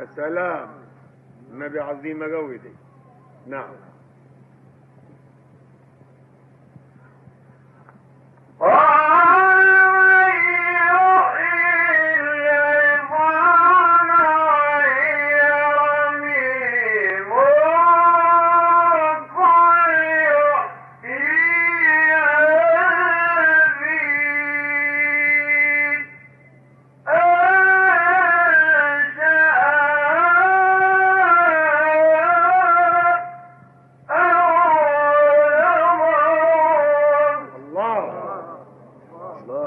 يا 0.00 0.06
سلام 0.16 0.68
نبي 1.52 1.80
عظيم 1.80 2.22
قوي 2.22 2.58
دي. 2.58 2.72
نعم. 3.46 3.74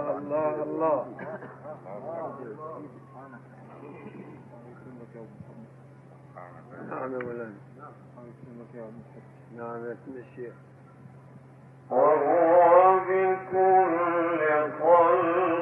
الله 0.00 0.62
الله 0.62 0.62
الله 0.62 1.06
نعم 6.90 7.12
يا 7.12 7.18
مولانا 7.18 7.54
نعم 9.56 9.84
يا 9.84 9.96
الشيخ 10.16 10.52
وهو 11.90 12.98
بكل 13.08 14.40
خلق 14.80 15.59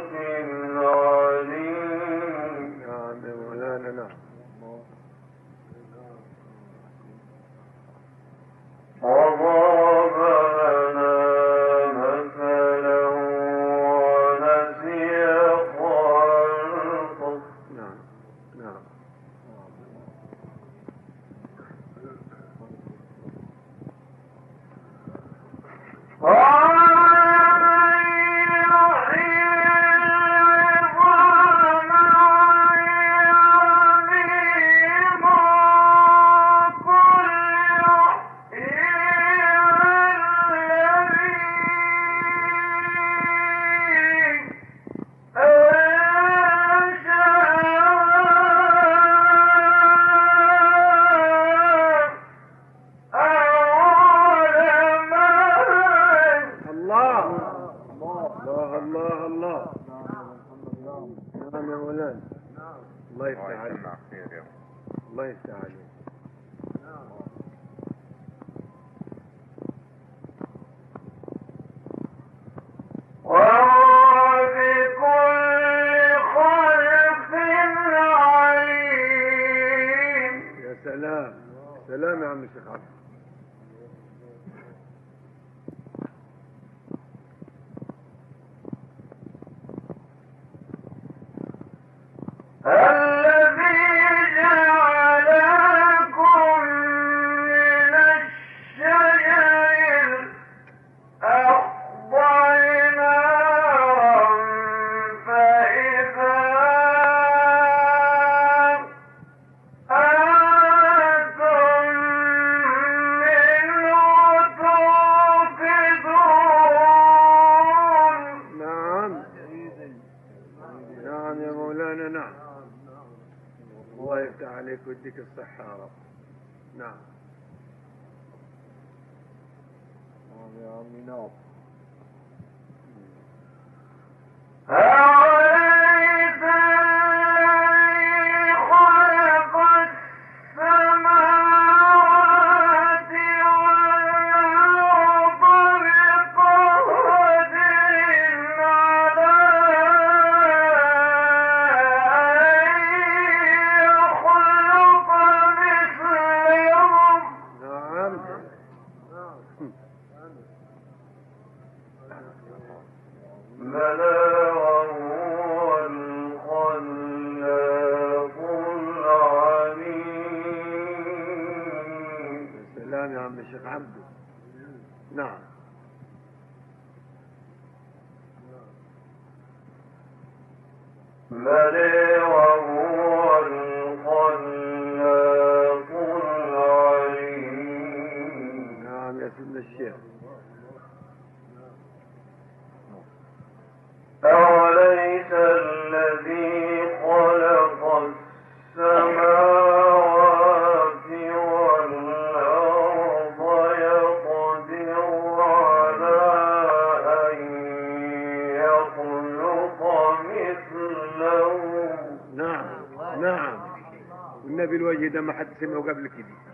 जिससे 215.49 215.67
लिखी 216.03 216.23
दी 216.23 216.48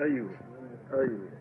Are 0.00 0.08
you? 0.08 0.30
Are 0.92 1.04
you? 1.04 1.39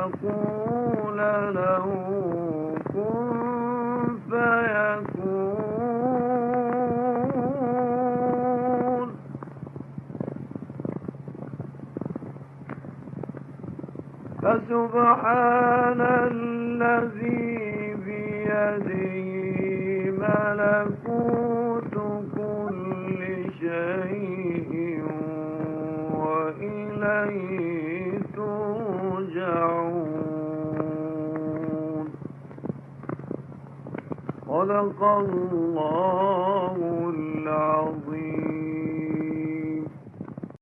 يقول 0.00 1.18
له 1.54 1.84
كن 2.92 4.18
فيكون. 4.30 5.60
فسبحان 14.42 15.79
صدق 34.70 35.02
الله. 35.02 36.69